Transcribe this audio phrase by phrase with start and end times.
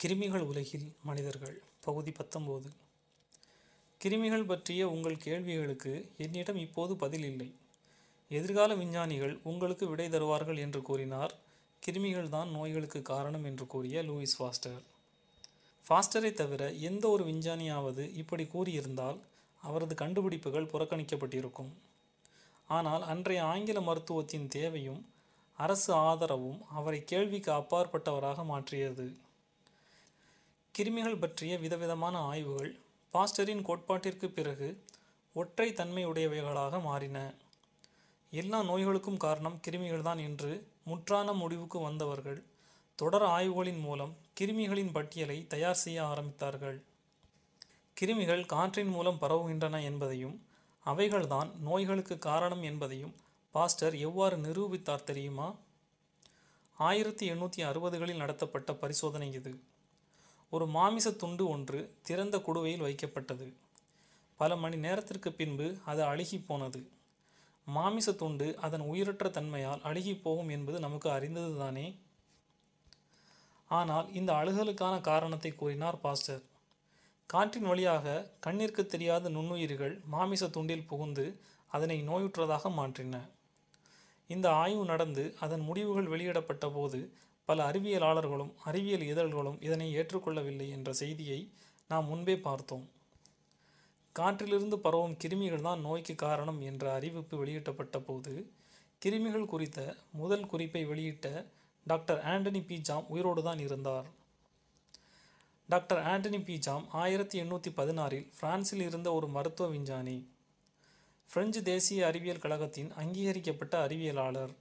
[0.00, 1.62] கிருமிகள் உலகில் மனிதர்கள்.
[1.84, 2.68] பகுதி பத்தொம்போது
[4.00, 7.48] கிருமிகள் பற்றிய உங்கள் கேள்விகளுக்கு என்னிடம் இப்போது பதில் இல்லை.
[8.30, 11.34] எதிர்கால விஞ்ஞானிகள் உங்களுக்கு விடை தருவார்கள் என்று கூறினார்.
[11.82, 14.80] கிருமிகள் தான் நோய்களுக்கு காரணம் என்று கூறிய லூயிஸ் ஃபாஸ்டர்.
[15.84, 19.18] ஃபாஸ்டரை தவிர எந்த ஒரு விஞ்ஞானியாவது இப்படி கூறியிருந்தால்
[19.62, 21.72] அவரது கண்டுபிடிப்புகள் புறக்கணிக்கப்பட்டிருக்கும்.
[22.68, 25.06] ஆனால் அன்றைய ஆங்கில மருத்துவத்தின் தேவையும்
[25.58, 29.06] அரசு ஆதரவும் அவரை கேள்விக்கு அப்பாற்பட்டவராக மாற்றியது.
[30.74, 32.72] கிருமிகள் பற்றிய விதவிதமான ஆய்வுகள்
[33.14, 34.68] பாஸ்டரின் கோட்பாட்டிற்கு பிறகு
[35.34, 37.16] ஒற்றை தன்மையுடையவைகளாக மாறின.
[38.30, 40.50] எல்லா நோய்களுக்கும் காரணம் கிருமிகள்தான் என்று
[40.86, 42.38] முற்றான முடிவுக்கு வந்தவர்கள்
[42.98, 46.78] தொடர் ஆய்வுகளின் மூலம் கிருமிகளின் பட்டியலை தயார் செய்ய ஆரம்பித்தார்கள்.
[47.96, 50.36] கிருமிகள் காற்றின் மூலம் பரவுகின்றன என்பதையும்
[50.86, 53.14] அவைகள்தான் நோய்களுக்கு காரணம் என்பதையும்
[53.54, 55.48] பாஸ்டர் எவ்வாறு நிரூபித்தார் தெரியுமா?
[56.78, 59.54] ஆயிரத்தி எண்ணூற்றி அறுபதுகளில் நடத்தப்பட்ட பரிசோதனை இது.
[60.52, 63.48] ஒரு மாமிச துண்டு ஒன்று திறந்த குடுவையில் வைக்கப்பட்டது.
[64.40, 66.80] பல மணி நேரத்திற்கு பின்பு அது அழுகி போனது.
[67.66, 71.86] மாமிச துண்டு அதன் உயிரற்ற தன்மையால் அழுகி போகும் என்பது நமக்கு அறிந்தது தானே
[73.70, 76.42] ஆனால் இந்த அழுகலுக்கான காரணத்தை கூறினார் பாஸ்டர்.
[77.30, 78.06] காற்றின் வழியாக
[78.46, 81.26] கண்ணிற்கு தெரியாத நுண்ணுயிர்கள் மாமிச துண்டில் புகுந்து
[81.70, 83.16] அதனை நோயுற்றதாக மாற்றின.
[84.30, 87.00] இந்த ஆய்வு நடந்து அதன் முடிவுகள் வெளியிடப்பட்ட போது
[87.48, 91.40] பல அறிவியலாளர்களும் அறிவியல் இதழ்களும் இதனை ஏற்றுக்கொள்ளவில்லை என்ற செய்தியை
[91.90, 92.86] நாம் முன்பே பார்த்தோம்.
[94.16, 98.32] காற்றிலிருந்து பரவும் கிருமிகள் தான் நோய்க்கு காரணம் என்ற அறிவிப்பு வெளியிட்டப்பட்ட போது
[99.02, 101.26] கிருமிகள் குறித்த முதல் குறிப்பை வெளியிட்ட
[101.86, 102.76] டாக்டர் ஆண்டனி பி.
[102.78, 104.08] ஜாம் உயிரோடு தான் இருந்தார்.
[105.68, 106.56] Doctor Antony B.
[106.58, 110.18] ஜாம் ஆயிரத்தி எண்ணூற்றி பதினாறில் பிரான்சில் இருந்த ஒரு மருத்துவ விஞ்ஞானி
[111.28, 114.54] பிரெஞ்சு தேசிய அறிவியல் கழகத்தின் அங்கீகரிக்கப்பட்ட அறிவியலாளர்.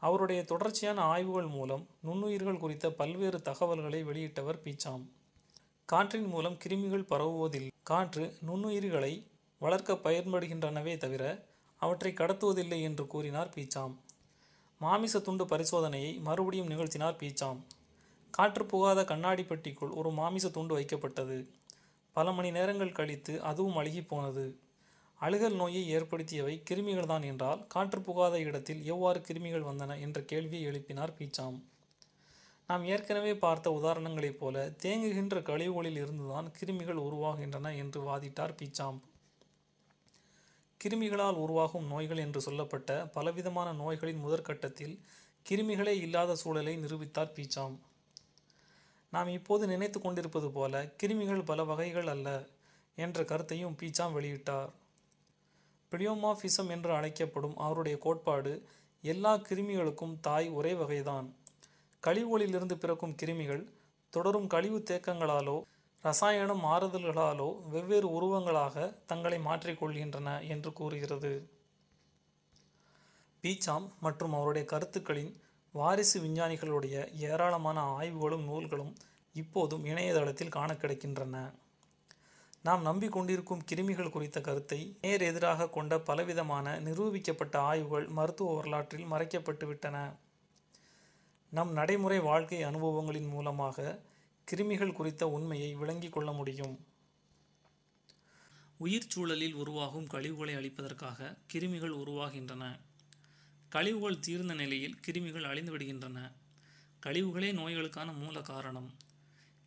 [0.00, 5.04] அவருடைய தொடர்ச்சியான ஆய்வுகள் மூலம் நுண்ணுயிர்கள் குறித்த பல்வேறு தகவல்களை வெளியிட்டவர் பீச்சாம்.
[5.84, 9.22] காற்றின் மூலம் கிருமிகள் பரவுவதில் காற்று நுண்ணுயிர்களை
[9.58, 11.44] வளர்க்க பயன்படுகின்றனவே தவிர
[11.76, 13.94] அவற்றை கடத்துவதில்லை என்று கூறினார் பீச்சாம்.
[14.78, 17.60] மாமிச துண்டு பரிசோதனையை மறுபடியும் நிகழ்த்தினார் பீச்சாம்.
[18.30, 21.48] காற்று புகாத கண்ணாடி பெட்டிக்குள் ஒரு மாமிச துண்டு வைக்கப்பட்டது.
[22.12, 24.58] பல மணி நேரங்கள் கழித்து அதுவும் அழுகி போனது.
[25.20, 31.12] அழுகல் நோயை ஏற்படுத்தியவை கிருமிகள் தான் என்றால் காற்று புகாத இடத்தில் எவ்வாறு கிருமிகள் வந்தன என்ற கேள்வியை எழுப்பினார்
[31.18, 31.58] பீச்சாம்.
[32.68, 38.98] நாம் ஏற்கனவே பார்த்த உதாரணங்களைப் போல தேங்குகின்ற கழிவுகளில் இருந்துதான் கிருமிகள் உருவாகின்றன என்று வாதிட்டார் பீச்சாம்.
[40.80, 44.96] கிருமிகளால் உருவாகும் நோய்கள் என்று சொல்லப்பட்ட பலவிதமான நோய்களின் முதற்கட்டத்தில்
[45.46, 47.76] கிருமிகளே இல்லாத சூழலை நிரூபித்தார் பீச்சாம்.
[49.12, 52.28] நாம் இப்போது நினைத்து கொண்டிருப்பது போல கிருமிகள் பல வகைகள் அல்ல
[52.98, 54.70] என்ற கருத்தையும் பீச்சாம் வெளியிட்டார்.
[55.92, 58.52] பிளியோமாஃபிசம் என்று அழைக்கப்படும் அவருடைய கோட்பாடு
[59.04, 61.28] எல்லா கிருமிகளுக்கும் தாய் ஒரே வகைதான்.
[62.02, 63.62] கழிவுகளிலிருந்து பிறக்கும் கிருமிகள்
[64.10, 65.62] தொடரும் கழிவு தேக்கங்களாலோ
[66.02, 71.32] ரசாயன மாறுதல்களாலோ வெவ்வேறு உருவங்களாக தங்களை மாற்றிக்கொள்கின்றன என்று கூறுகிறது.
[73.42, 75.32] பீச்சாம் மற்றும் அவருடைய கருத்துக்களின்
[75.72, 78.94] வாரிசு விஞ்ஞானிகளுடைய ஏராளமான ஆய்வுகளும் நூல்களும்
[79.34, 81.36] இப்போதும் இணையதளத்தில் காண கிடைக்கின்றன.
[82.62, 90.16] நாம் நம்பிக்கொண்டிருக்கும் கிருமிகள் குறித்த கருத்தை நேர் எதிராக கொண்ட பலவிதமான நிரூபிக்கப்பட்ட ஆய்வுகள் மருத்துவ வரலாற்றில் மறைக்கப்பட்டுவிட்டன
[91.50, 94.00] நம் நடைமுறை வாழ்க்கை அனுபவங்களின் மூலமாக
[94.52, 96.78] கிருமிகள் குறித்த உண்மையை விளங்கிக் கொள்ள முடியும்.
[98.76, 102.78] உயிர் சூழலில் உருவாகும் கழிவுகளை அழிப்பதற்காக கிருமிகள் உருவாகின்றன.
[103.68, 106.32] கழிவுகள் தீர்ந்த நிலையில் கிருமிகள் அழிந்து விடுகின்றன.
[107.06, 108.94] கழிவுகளே நோய்களுக்கான மூல காரணம்.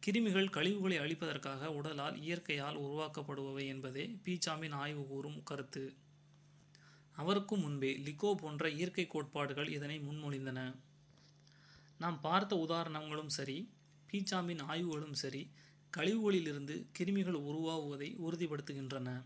[0.07, 5.95] கிருமிகள் கழிவுகளை அழிப்பதற்காக உடலால் இயற்கையால் உருவாக்கப்படுபவை என்பதே பீச்சாமின் ஆய்வு கூறும் கருத்து.
[7.11, 10.75] அவருக்கும் முன்பே லிகோ போன்ற இயற்கை கோட்பாடுகள் இதனை முன்மொழிந்தன.
[11.97, 13.69] நாம் பார்த்த உதாரணங்களும் சரி
[14.11, 15.51] பீச்சாமின் ஆய்வுகளும் சரி
[15.97, 19.23] கழிவுகளிலிருந்து கிருமிகள் உருவாகுவதை உறுதிப்படுத்துகின்றன.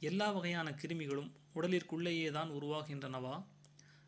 [0.00, 3.44] எல்லா வகையான கிருமிகளும் உடலிற்குள்ளேயே தான் உருவாகின்றனவா?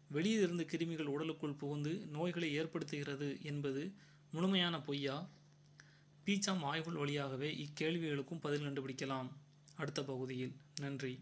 [0.09, 3.93] வெளியிலிருந்து கிருமிகள் உடலுக்குள் புகுந்து நோய்களை ஏற்படுத்துகிறது என்பது
[4.31, 5.28] முழுமையான பொய்யா?
[6.27, 9.29] பீச்சாம் ஆய்வுகள் வழியாகவே இக்கேள்விகளுக்கும் பதில் கண்டுபிடிக்கலாம்.
[9.76, 10.52] அடுத்த பகுதியில்.
[10.81, 11.19] நன்றி.